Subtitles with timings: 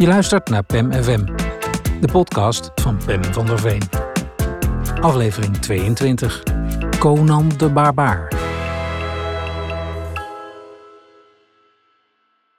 [0.00, 1.24] Je luistert naar PEM FM,
[2.00, 3.82] de podcast van PEM van der Veen.
[5.00, 6.42] Aflevering 22.
[6.98, 8.28] Conan de Barbaar.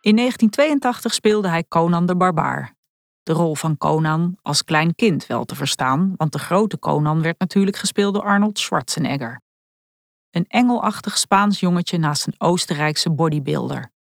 [0.02, 2.76] In 1982 speelde hij Conan de Barbaar.
[3.24, 7.40] De rol van Conan als klein kind wel te verstaan, want de grote Conan werd
[7.40, 9.42] natuurlijk gespeeld door Arnold Schwarzenegger.
[10.32, 13.92] Een engelachtig Spaans jongetje naast een Oostenrijkse bodybuilder.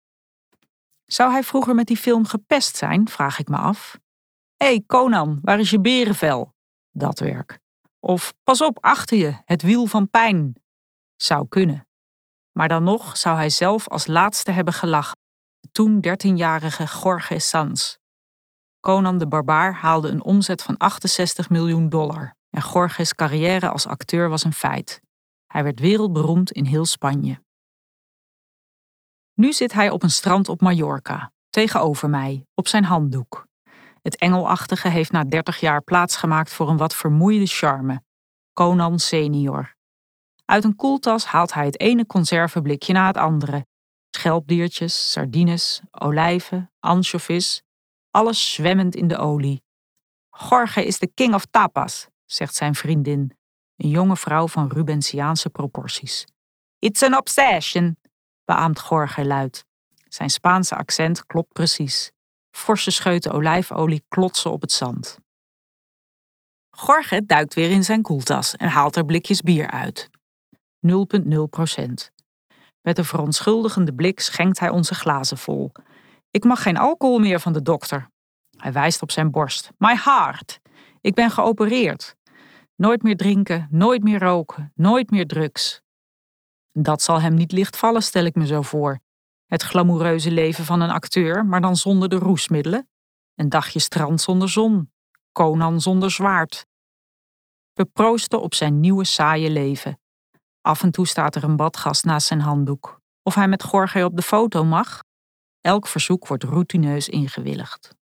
[1.13, 3.99] Zou hij vroeger met die film gepest zijn, vraag ik me af.
[4.57, 6.55] Hé hey Conan, waar is je berenvel?
[6.91, 7.59] Dat werk.
[8.01, 10.54] Of pas op, achter je, het wiel van pijn.
[11.17, 11.89] Zou kunnen.
[12.53, 15.17] Maar dan nog zou hij zelf als laatste hebben gelachen,
[15.61, 17.96] de toen dertienjarige Jorge Sanz.
[18.81, 24.29] Conan de Barbaar haalde een omzet van 68 miljoen dollar en Jorge's carrière als acteur
[24.29, 25.01] was een feit.
[25.46, 27.43] Hij werd wereldberoemd in heel Spanje.
[29.40, 33.47] Nu zit hij op een strand op Mallorca, tegenover mij, op zijn handdoek.
[34.03, 38.03] Het engelachtige heeft na 30 jaar plaatsgemaakt voor een wat vermoeide charme.
[38.53, 39.77] Conan senior.
[40.45, 43.67] Uit een koeltas haalt hij het ene conserveblikje na het andere.
[44.11, 47.62] Schelpdiertjes, sardines, olijven, anchovies,
[48.11, 49.62] alles zwemmend in de olie.
[50.48, 53.37] Jorge is de king of tapas, zegt zijn vriendin,
[53.77, 56.27] een jonge vrouw van Rubensiaanse proporties.
[56.78, 57.97] It's an obsession,
[58.51, 59.65] beaamt Jorge luid.
[60.09, 62.12] Zijn Spaanse accent klopt precies.
[62.51, 65.19] Forse scheuten olijfolie klotsen op het zand.
[66.87, 70.09] Jorge duikt weer in zijn koeltas en haalt er blikjes bier uit.
[70.87, 70.91] 0,0
[71.51, 72.11] procent.
[72.83, 75.73] Met een verontschuldigende blik schenkt hij onze glazen vol.
[76.31, 78.11] Ik mag geen alcohol meer van de dokter.
[78.56, 79.71] Hij wijst op zijn borst.
[79.78, 80.61] My heart.
[81.01, 82.17] Ik ben geopereerd.
[82.77, 85.83] Nooit meer drinken, nooit meer roken, nooit meer drugs.
[86.73, 89.01] Dat zal hem niet licht vallen, stel ik me zo voor.
[89.47, 92.89] Het glamoureuze leven van een acteur, maar dan zonder de roesmiddelen.
[93.35, 94.93] Een dagje strand zonder zon.
[95.33, 96.67] Conan zonder zwaard.
[97.73, 100.00] We proosten op zijn nieuwe saaie leven.
[100.61, 103.00] Af en toe staat er een badgast naast zijn handdoek.
[103.23, 105.03] Of hij met Jorge op de foto mag?
[105.61, 107.94] Elk verzoek wordt routineus ingewilligd.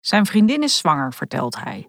[0.00, 1.88] Zijn vriendin is zwanger, vertelt hij.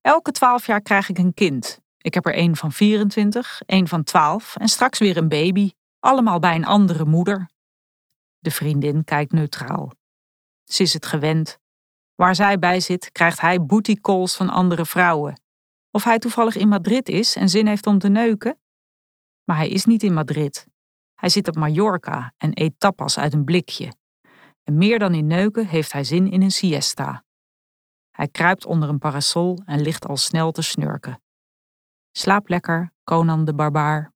[0.00, 1.80] Elke twaalf jaar krijg ik een kind.
[2.08, 6.38] Ik heb er één van 24, één van 12 en straks weer een baby, allemaal
[6.38, 7.50] bij een andere moeder.
[8.38, 9.92] De vriendin kijkt neutraal.
[10.64, 11.58] Ze is het gewend.
[12.14, 15.40] Waar zij bij zit, krijgt hij booty calls van andere vrouwen.
[15.90, 18.58] Of hij toevallig in Madrid is en zin heeft om te neuken?
[19.44, 20.66] Maar hij is niet in Madrid.
[21.14, 23.92] Hij zit op Mallorca en eet tapas uit een blikje.
[24.64, 27.24] En meer dan in neuken heeft hij zin in een siesta.
[28.10, 31.20] Hij kruipt onder een parasol en ligt al snel te snurken.
[32.18, 34.10] Slaap lekker, Conan de Barbaar.